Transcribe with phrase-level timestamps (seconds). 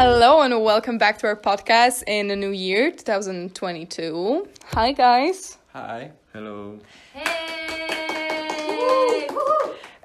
[0.00, 4.48] Hello and welcome back to our podcast in the new year 2022.
[4.66, 5.58] Hi guys.
[5.72, 6.12] Hi.
[6.32, 6.78] Hello.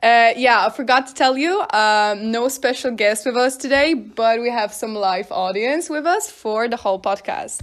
[0.01, 4.41] Uh, yeah, I forgot to tell you, um, no special guest with us today, but
[4.41, 7.61] we have some live audience with us for the whole podcast.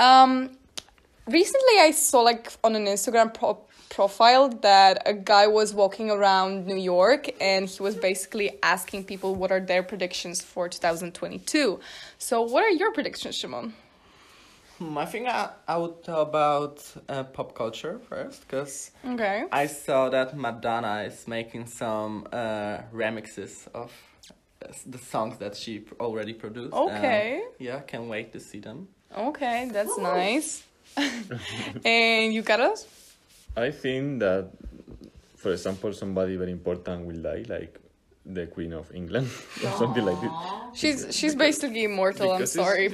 [0.00, 0.50] Um,
[1.28, 3.60] recently, I saw like on an Instagram pro-
[3.96, 9.34] profile that a guy was walking around New York and he was basically asking people
[9.34, 11.78] what are their predictions for 2022.
[12.18, 13.74] So, what are your predictions, Shimon?
[14.78, 19.44] Hmm, I think I, I would talk about uh, pop culture first because Okay.
[19.52, 23.92] I saw that Madonna is making some uh, remixes of
[24.64, 26.74] uh, the songs that she already produced.
[26.74, 27.42] and, Okay.
[27.58, 28.88] yeah, can't wait to see them.
[29.16, 30.62] Okay, that's nice.
[31.84, 32.86] and you got us?
[33.56, 34.50] I think that,
[35.36, 37.78] for example, somebody very important will die, like
[38.24, 39.28] the Queen of England
[39.64, 40.30] or something like this.
[40.74, 42.30] She's she's basically immortal.
[42.32, 42.88] I'm Because it's- sorry.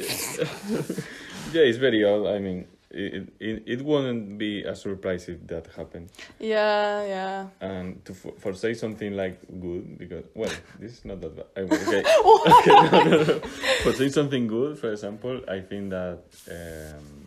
[1.53, 2.27] Yeah, it's very old.
[2.27, 6.11] I mean, it, it, it wouldn't be a surprise if that happened.
[6.39, 7.47] yeah, yeah.
[7.61, 11.47] And to for, for say something like good, because, well, this is not that bad.
[11.56, 12.03] I, okay.
[12.05, 13.39] okay no, no, no.
[13.83, 16.19] For say something good, for example, I think that
[16.50, 17.17] um,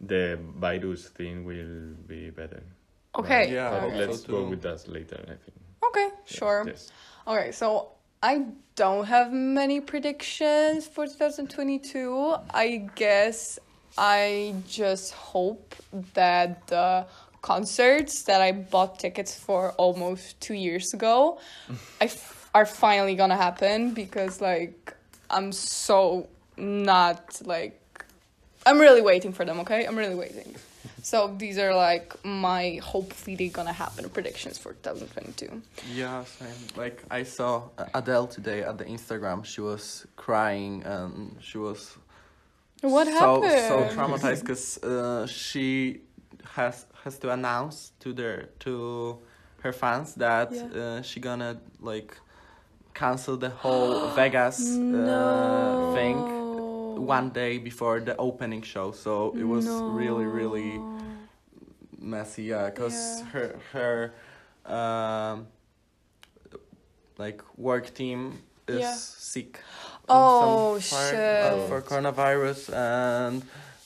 [0.00, 2.62] the virus thing will be better.
[3.16, 3.52] Okay.
[3.52, 5.58] Yeah, But I hope let's so go with that later, I think.
[5.86, 6.64] Okay, Yes, sure.
[6.66, 6.90] Yes.
[7.26, 12.34] Okay, so I don't have many predictions for 2022.
[12.52, 13.58] I guess
[13.96, 15.74] I just hope
[16.14, 17.06] that the
[17.42, 21.38] concerts that I bought tickets for almost two years ago
[22.00, 24.94] I f- are finally gonna happen because, like,
[25.30, 27.80] I'm so not like.
[28.66, 29.84] I'm really waiting for them, okay?
[29.86, 30.56] I'm really waiting.
[31.02, 35.60] So these are like my hopefully they're gonna happen predictions for 2022.
[35.92, 36.48] Yeah, same.
[36.76, 39.44] Like I saw Adele today at the Instagram.
[39.44, 41.96] She was crying and she was
[42.80, 43.12] What so
[43.42, 43.68] happened?
[43.68, 46.00] so traumatized because uh, she
[46.54, 49.18] has has to announce to their to
[49.60, 50.80] her fans that Yeah.
[50.82, 52.16] uh, she gonna like
[52.94, 56.18] cancel the whole Vegas uh, thing
[56.96, 58.92] one day before the opening show.
[58.92, 60.80] So it was really really
[61.98, 62.44] messy.
[62.44, 63.26] Yeah, because Yeah.
[63.32, 64.12] her her
[64.76, 65.46] um
[67.18, 68.94] like work team is Yeah.
[68.94, 69.60] sick.
[70.08, 71.42] Oh, some part, shit.
[71.44, 73.42] uh, for coronavirus and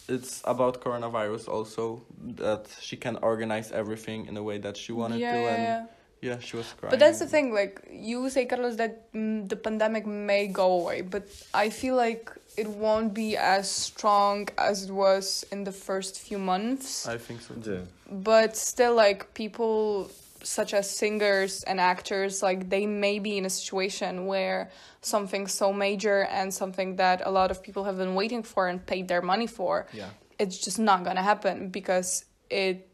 [0.08, 2.02] it's about coronavirus also
[2.42, 5.88] that she can organize everything in a way that she wanted yeah, to yeah, and
[6.20, 6.32] yeah.
[6.32, 9.56] yeah she was crying But that's the thing, like you say, Carlos, that mm, the
[9.56, 11.24] pandemic may go away, but
[11.54, 16.38] I feel like it won't be as strong as it was in the first few
[16.38, 17.06] months.
[17.06, 17.72] i think so too.
[17.72, 18.14] Yeah.
[18.30, 20.10] but still, like people
[20.42, 24.70] such as singers and actors, like they may be in a situation where
[25.00, 28.84] something so major and something that a lot of people have been waiting for and
[28.86, 32.87] paid their money for yeah it's just not gonna happen because it's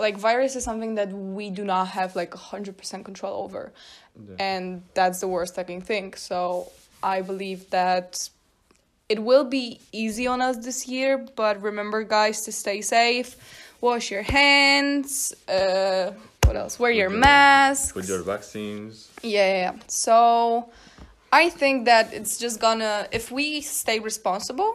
[0.00, 3.72] like virus is something that we do not have like 100% control over
[4.16, 4.36] Yeah.
[4.50, 4.64] and
[4.98, 6.40] that's the worst fucking thing so
[7.02, 8.28] i believe that
[9.08, 9.66] it will be
[10.02, 13.30] easy on us this year but remember guys to stay safe
[13.80, 15.10] wash your hands
[15.48, 16.12] uh
[16.46, 19.08] what else wear your your- mask With your vaccines.
[19.22, 19.74] yeah, yeah.
[19.86, 20.16] So
[21.42, 24.72] I think that it's just gonna if we stay responsible,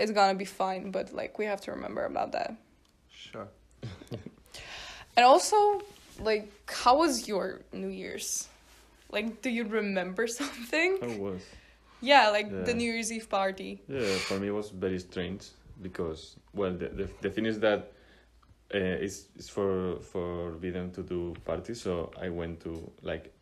[0.00, 0.84] it's gonna be fine.
[0.96, 2.50] But like we have to remember about that.
[3.26, 3.48] sure
[5.16, 5.82] And also,
[6.20, 8.48] like, how was your New Year's?
[9.10, 10.98] Like, do you remember something?
[11.00, 11.42] How was?
[12.00, 13.80] Yeah, like the New Year's Eve party.
[13.86, 15.46] Yeah, for me it was very strange
[15.80, 17.92] because well the the, the thing is that
[18.74, 23.32] uh, it's it's for forbidden to do parties, so I went to like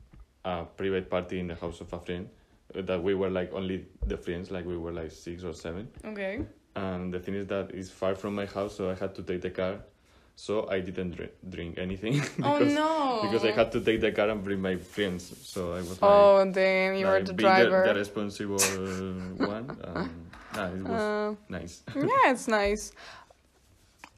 [0.44, 2.28] a private party in the house of a friend
[2.76, 5.88] uh, that we were like only the friends, like we were like six or seven.
[6.04, 6.44] Okay.
[6.76, 9.40] And the thing is that it's far from my house, so I had to take
[9.40, 9.80] the car.
[10.40, 13.20] So I didn't drink, drink anything Oh because no.
[13.24, 15.22] because I had to take the car and bring my friends.
[15.44, 16.94] So I was like, Oh damn!
[16.96, 17.84] You were the driver.
[17.86, 18.56] the, responsible
[19.54, 19.66] one.
[19.84, 20.08] Um,
[20.56, 21.82] nah, it was Uh, nice.
[21.94, 22.92] yeah, it's nice.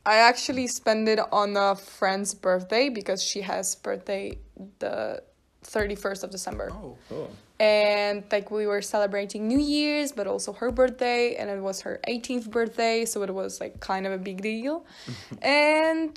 [0.07, 4.39] I actually spent it on a friend's birthday because she has birthday
[4.79, 5.23] the
[5.65, 6.71] 31st of December.
[6.73, 7.29] oh Oh,
[7.63, 12.01] And like we were celebrating New Year's, but also her birthday, and it was her
[12.09, 14.85] 18th birthday, so it was like kind of a big deal.
[15.43, 16.15] and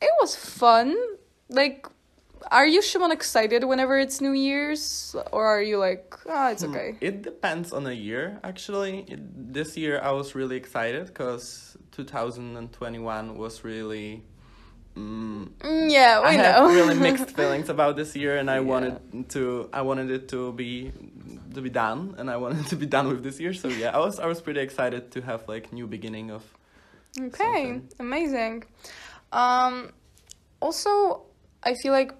[0.00, 0.96] it was fun.
[1.50, 1.86] Like,
[2.50, 6.70] are you Shimon excited whenever it's New Year's, or are you like, ah, it's Hmm,
[6.70, 6.96] okay?
[7.02, 9.04] It depends on the year, actually.
[9.08, 14.24] It, this year I was really excited because 2021 was really.
[14.98, 16.42] Mm, yeah, we I know.
[16.42, 18.98] have really mixed feelings about this year, and I wanted
[19.30, 19.68] to.
[19.72, 20.92] I wanted it to be
[21.54, 23.54] to be done, and I wanted to be done with this year.
[23.54, 26.42] So yeah, I was I was pretty excited to have like new beginning of.
[27.18, 27.88] Okay, something.
[28.00, 28.64] amazing.
[29.32, 29.92] Um,
[30.60, 31.22] also,
[31.62, 32.12] I feel like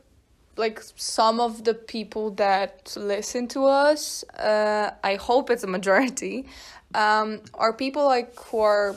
[0.56, 6.46] like some of the people that listen to us, uh, I hope it's a majority,
[6.94, 8.96] um, are people like who are,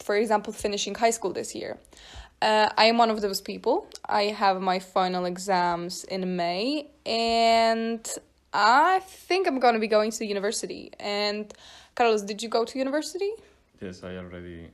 [0.00, 1.78] for example, finishing high school this year.
[2.42, 3.86] Uh, I am one of those people.
[4.08, 8.04] I have my final exams in May, and
[8.52, 8.98] I
[9.28, 10.90] think I'm gonna be going to university.
[10.98, 11.54] And
[11.94, 13.30] Carlos, did you go to university?
[13.80, 14.70] Yes, I already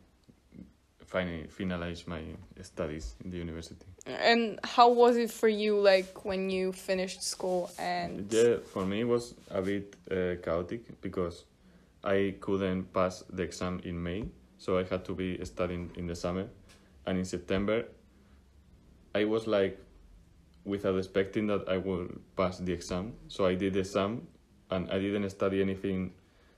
[1.07, 2.23] finally finalized my
[2.63, 3.85] studies in the university.
[4.07, 8.33] And how was it for you, like when you finished school and?
[8.33, 11.45] Yeah, for me it was a bit uh, chaotic because
[12.03, 14.25] I couldn't pass the exam in May,
[14.57, 16.47] so I had to be studying in the summer,
[17.09, 17.87] and in September,
[19.15, 19.81] I was like,
[20.65, 24.29] without expecting that I would pass the exam, so I did the exam,
[24.71, 26.13] and I didn't study anything,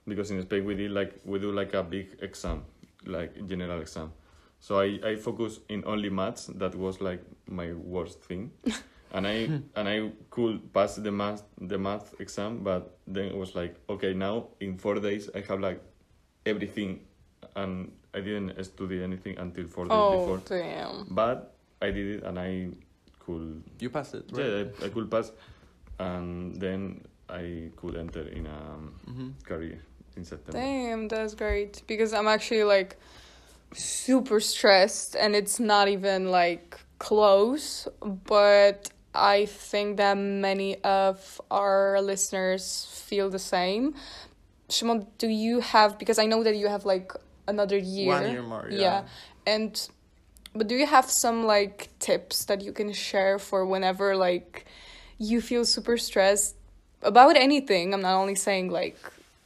[0.08, 2.64] because in Spain we did like we do like a big exam,
[3.06, 4.12] like general exam,
[4.58, 6.46] so I I focused in only maths.
[6.46, 8.50] That was like my worst thing.
[9.12, 13.54] and I and I could pass the math the math exam, but then it was
[13.54, 15.80] like okay now in four days I have like
[16.44, 17.06] everything,
[17.54, 20.40] and I didn't study anything until four days Oh before.
[20.46, 21.06] damn!
[21.10, 22.68] But I did it and I
[23.18, 24.46] could You passed it, right?
[24.46, 25.32] yeah I, I could pass,
[25.98, 28.60] and then I could enter in a
[29.10, 29.78] hmm career
[30.16, 30.58] in September.
[30.60, 32.96] Damn, that's great because I'm actually like
[33.72, 37.86] super stressed and it's not even like close,
[38.26, 43.94] but I think that many of our listeners feel the same.
[44.68, 47.12] Shimon, do you have because I know that you have like
[47.46, 48.08] another year.
[48.08, 48.78] One year more, yeah.
[48.78, 49.02] yeah.
[49.46, 49.88] And
[50.54, 54.66] but do you have some like tips that you can share for whenever like
[55.18, 56.56] you feel super stressed
[57.02, 57.94] about anything?
[57.94, 58.96] I'm not only saying like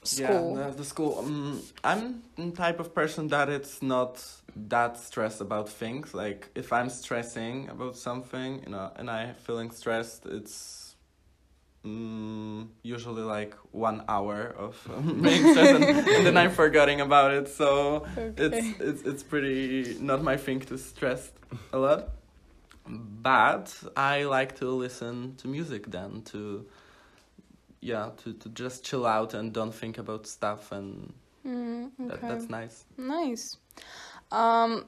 [0.02, 0.56] school.
[0.56, 1.18] Yeah, the, the school.
[1.18, 4.22] Um, I'm the type of person that it's not
[4.68, 6.14] that stressed about things.
[6.14, 10.83] Like if I'm stressing about something, you know, and I feeling stressed, it's
[11.84, 17.48] um, usually like one hour of um, and, and then I'm forgetting about it.
[17.48, 18.32] So Okay.
[18.36, 21.32] it's it's it's pretty not my thing to stress
[21.72, 22.08] a lot.
[22.86, 26.66] But I like to listen to music then to
[27.80, 31.12] yeah to, to just chill out and don't think about stuff and
[31.46, 33.58] Mm, that, that's nice Nice.
[34.32, 34.86] Um,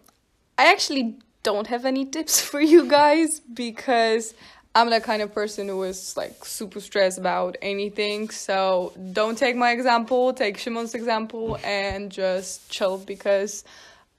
[0.57, 4.33] I actually don't have any tips for you guys because
[4.77, 8.29] I'm the kind of person who is like super stressed about anything.
[8.29, 13.65] So don't take my example, take Shimon's example and just chill because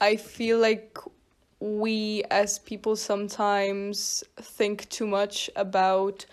[0.00, 0.98] I feel like
[1.60, 6.26] we as people sometimes think too much about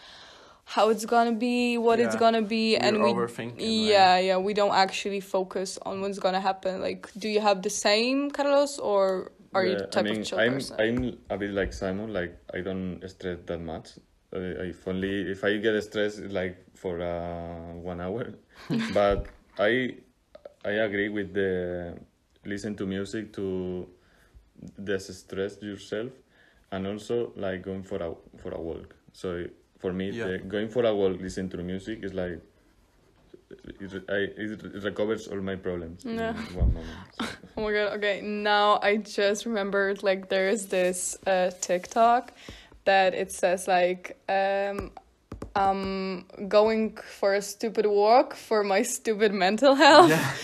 [0.66, 3.92] how it's gonna be, what it's gonna be, and We're we overthinking, right?
[3.92, 6.82] yeah, yeah, we don't actually focus on what's gonna happen.
[6.82, 10.22] Like, do you have the same, Carlos, or are you the Yeah, type I mean,
[10.22, 10.78] of chill I'm, person?
[10.80, 12.12] I'm a bit like Simon.
[12.12, 13.90] Like I don't stress that much.
[14.36, 18.34] If only if I get stressed, like for uh, one hour.
[18.94, 19.28] but
[19.58, 19.96] I
[20.66, 21.96] I agree with the
[22.46, 23.88] listen to music to
[24.84, 26.12] distress yourself,
[26.72, 28.96] and also like going for a for a walk.
[29.14, 29.46] So
[29.80, 30.26] for me, Yeah.
[30.28, 32.42] the, going for a walk, listen to music is like.
[33.80, 36.34] It, I, it recovers all my problems in Yeah.
[36.54, 37.00] one moment.
[37.20, 37.26] So.
[37.58, 42.34] Oh my god, okay, now I just remembered like there's this uh TikTok
[42.86, 44.92] that it says like um
[45.56, 50.10] I'm going for a stupid walk for my stupid mental health.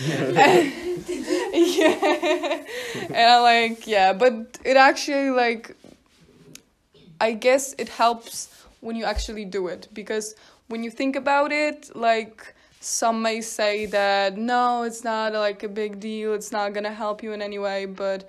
[1.52, 2.62] yeah.
[3.10, 5.76] and I'm like, yeah, but it actually like
[7.20, 8.48] I guess it helps
[8.80, 10.34] when you actually do it because
[10.68, 15.68] when you think about it, like some may say that no, it's not like a
[15.68, 18.28] big deal, it's not gonna help you in any way, but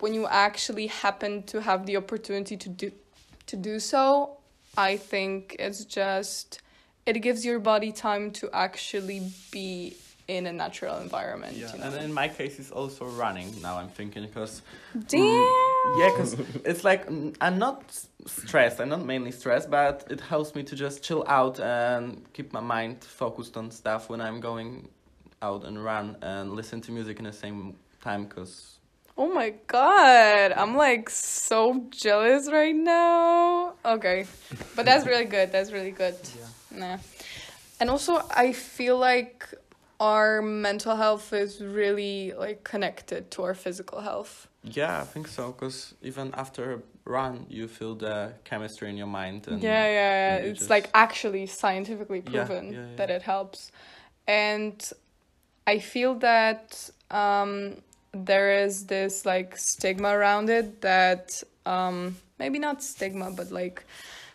[0.00, 2.92] when you actually happen to have the opportunity to do
[3.46, 4.38] to do so,
[4.76, 6.60] I think it's just
[7.06, 9.96] it gives your body time to actually be
[10.28, 11.56] in a natural environment.
[11.56, 11.86] yeah you know?
[11.86, 14.62] and in my case it's also running now i'm thinking because
[15.08, 15.24] Damn.
[15.98, 17.82] yeah because it's like mm, i'm not
[18.26, 22.52] stressed i'm not mainly stressed but it helps me to just chill out and keep
[22.52, 24.88] my mind focused on stuff when i'm going
[25.42, 28.79] out and run and listen to music in the same time because
[29.20, 33.74] Oh my god, I'm like so jealous right now.
[33.84, 34.24] Okay,
[34.74, 35.52] but that's really good.
[35.52, 36.16] That's really good.
[36.38, 36.78] Yeah.
[36.80, 36.98] Nah.
[37.78, 39.46] And also, I feel like
[40.00, 44.48] our mental health is really like connected to our physical health.
[44.64, 45.52] Yeah, I think so.
[45.52, 49.48] Cause even after a run, you feel the chemistry in your mind.
[49.48, 50.48] And yeah, yeah, yeah.
[50.48, 52.96] It's just- like actually scientifically proven yeah, yeah.
[52.96, 53.70] that it helps.
[54.26, 54.76] And
[55.66, 62.82] I feel that um, there is this like stigma around it that um, maybe not
[62.82, 63.84] stigma, but like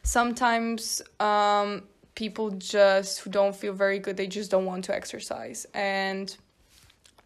[0.04, 1.84] sometimes um,
[2.16, 5.66] people just who don't feel very good, they just don't want to exercise.
[5.74, 6.36] And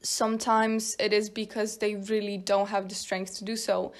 [0.01, 3.93] sometimes it is because they really don't have the strength to do so.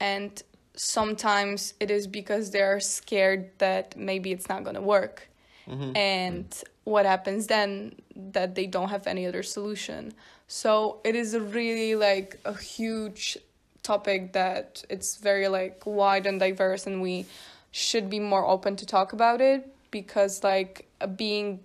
[0.00, 0.42] And
[0.76, 5.28] sometimes it is because they're scared that maybe it's not going to work.
[5.66, 5.96] Mhm.
[5.96, 10.12] And what happens then that they don't have any other solution.
[10.48, 13.38] So it is a really like a huge
[13.82, 17.26] topic that it's very like wide and diverse and we
[17.70, 21.60] should be more open to talk about it because like uh, being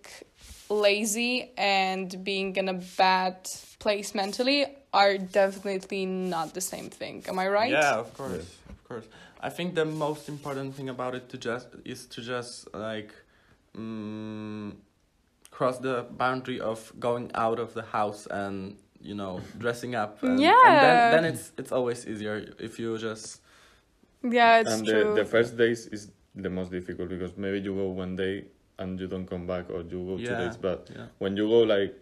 [0.69, 3.35] lazy and being in a bad
[3.79, 7.23] place mentally are definitely not the same thing.
[7.27, 7.71] Am I right?
[7.71, 8.57] Yeah, of course, Yes.
[8.69, 9.05] of course.
[9.41, 13.11] I think the most important thing about it to just is to just like
[13.75, 14.73] mm,
[15.51, 20.23] cross the boundary of going out of the house and you know dressing up.
[20.23, 20.55] And, Yeah.
[20.65, 23.41] And then, then it's it's always easier if you just
[24.23, 25.13] Yeah, it's and true.
[25.15, 28.45] the, the first days is the most difficult because maybe you go one day
[28.79, 31.07] and you don't come back or you go two days but yeah.
[31.19, 31.93] when you go like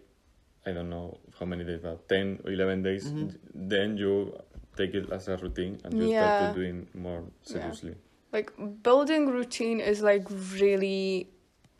[0.66, 3.34] i don't know how many days but 10 or 11 days Mhm.
[3.54, 4.32] then you
[4.76, 6.18] take it as a routine and you Yeah.
[6.18, 7.52] start to doing more Yeah.
[7.52, 7.94] seriously
[8.32, 8.52] like
[8.82, 10.26] building routine is like
[10.60, 11.28] really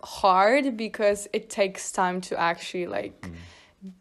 [0.02, 3.35] hard because it takes time to actually like Mm.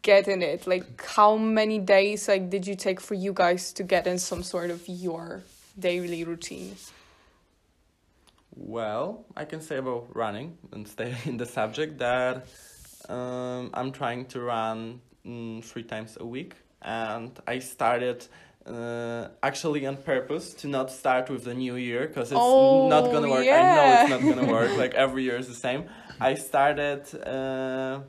[0.01, 3.83] get in it like how many days like did you take for you guys to
[3.83, 5.43] get in some sort of your
[5.79, 6.75] daily routine
[8.55, 12.47] Well, I can say about running and stay in the subject that
[13.07, 18.25] um, I'm trying to run mm, three times a week, and I started
[18.69, 23.11] uh, actually on purpose to not start with the new year because it's Oh, not
[23.11, 23.47] gonna work.
[23.47, 24.75] I know it's not gonna work.
[24.83, 25.85] like every year is the same.
[26.21, 28.01] I started, uh,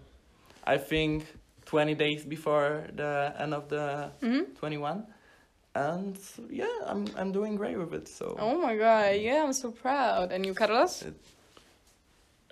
[0.65, 1.27] I think,
[1.65, 5.07] twenty days before the end of the hmm twenty one.
[5.75, 6.19] And
[6.51, 8.09] yeah, I'm I'm doing great with it.
[8.09, 11.05] So oh my god yeah i'm so proud and you carlos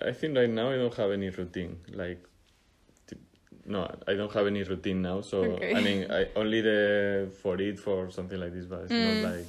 [0.01, 2.28] i think right now i don't have any routine like t-
[3.69, 5.73] no i don't have any routine now so Okay.
[5.77, 6.79] i mean i only the
[7.41, 9.21] for it for something like this but it's Mm.
[9.21, 9.45] not like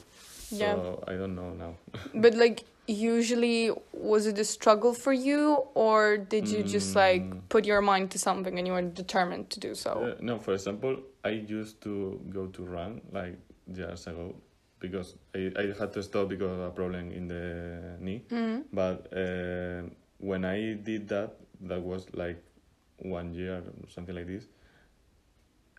[0.51, 1.73] yeah so i don't know now
[2.25, 5.43] but like usually was it a struggle for you
[5.75, 7.41] or did you just like Mm.
[7.49, 10.53] put your mind to something and you were determined to do so Uh, no, for
[10.55, 13.37] example, I used to go to run like
[13.79, 14.35] years ago
[14.81, 17.45] because I, I had to stop because of a problem in the
[18.01, 18.21] knee.
[18.31, 18.65] Mhm.
[18.73, 19.83] But uh,
[20.19, 20.59] when I
[20.91, 21.31] did that,
[21.69, 22.39] that was like
[23.01, 24.45] one year, something like this.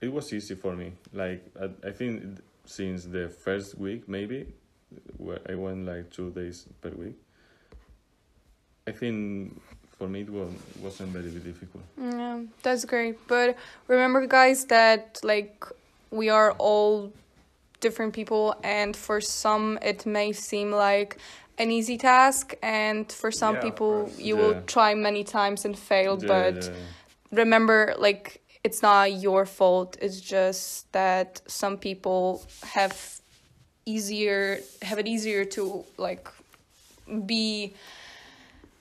[0.02, 0.94] It was easy for me.
[1.14, 4.48] Like I, I think since the first week, maybe,
[5.18, 7.16] where I went like two days per week.
[8.88, 9.62] I think
[9.98, 10.50] for me it was,
[10.82, 11.84] wasn't very difficult.
[12.02, 13.28] Yeah, that's great.
[13.28, 13.56] But
[13.88, 15.66] remember, guys, that like
[16.10, 17.14] we are all
[17.80, 21.18] different people, and for some it may seem like
[21.58, 26.18] an easy task, and for some Yeah, people you will try many times and fail.
[26.20, 26.80] Yeah, but yeah.
[27.32, 29.98] Remember, like it's not your fault.
[30.02, 33.22] It's just that some people have
[33.86, 36.28] easier have it easier to like
[37.26, 37.74] be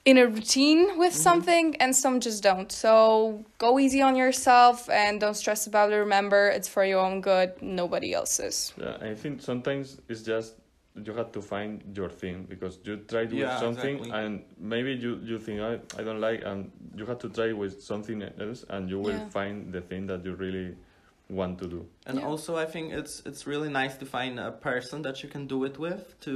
[0.05, 1.23] in a routine with mm-hmm.
[1.23, 2.71] something and some just don't.
[2.73, 5.97] So go easy on yourself and don't stress about it.
[5.97, 7.61] Remember it's for your own good.
[7.63, 8.73] Nobody else's.
[8.77, 10.55] Yeah, I think sometimes it's just
[10.95, 14.11] you have to find your thing because you try with Yeah, something exactly.
[14.11, 17.83] and maybe you, you think I, I don't like and you have to try with
[17.83, 19.29] something else and you will Yeah.
[19.31, 20.77] find the thing that you really
[21.31, 21.87] want to do.
[22.07, 22.27] And Yeah.
[22.31, 25.65] also, I think it's it's really nice to find a person that you can do
[25.65, 26.33] it with to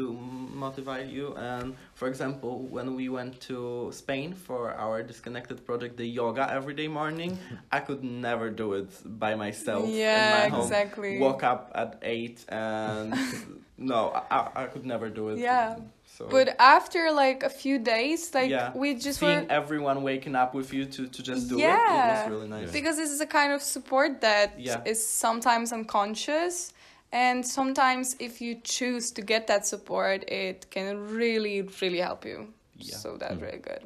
[0.64, 1.34] motivate you.
[1.36, 6.74] And for example, when we went to Spain for our disconnected project, the yoga every
[6.74, 7.38] day morning,
[7.72, 9.88] I could never do it by myself.
[9.88, 10.60] yeah in my home.
[10.66, 13.14] exactly Woke up at eight and
[13.92, 15.38] no, I, I- I could never do it.
[15.38, 15.76] Yeah.
[16.16, 18.71] So but after like a few days like Yeah.
[18.83, 21.62] we just seeing were everyone waking up with you to, to just do it, it
[21.64, 22.23] Yeah.
[22.23, 22.66] was really nice.
[22.66, 22.73] Yeah.
[22.78, 24.94] because this is a kind of support that is Yeah.
[24.94, 26.73] sometimes unconscious
[27.12, 30.87] and sometimes if you choose to get that support it can
[31.21, 32.38] really really help you
[32.78, 32.97] Yeah.
[33.02, 33.42] so that's Mm.
[33.47, 33.83] really good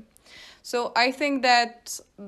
[0.70, 1.74] so i think that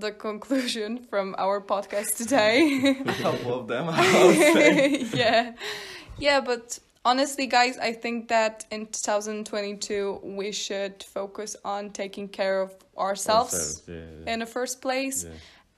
[0.04, 2.56] the conclusion from our podcast today
[3.14, 4.76] A couple of them, I would say.
[5.24, 5.42] yeah
[6.26, 12.60] yeah but honestly guys i think that in 2022 we should focus on taking care
[12.60, 14.32] of ourselves Ourselves, yeah, yeah.
[14.32, 15.30] in the first place yeah.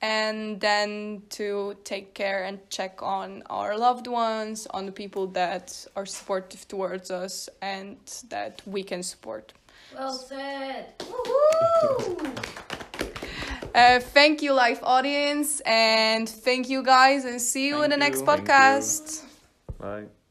[0.03, 5.87] and then to take care and check on our loved ones, on the people that
[5.95, 7.99] are supportive towards us and
[8.29, 9.53] that we can support.
[9.95, 10.95] Well said.
[13.75, 17.97] Uh, thank you, live audience, and thank you guys, and see you Thank in the
[17.97, 18.01] you.
[18.01, 18.27] next you.
[18.27, 19.25] podcast.
[19.79, 20.22] Bye.